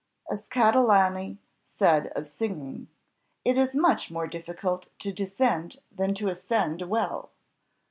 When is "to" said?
4.97-5.13, 6.15-6.29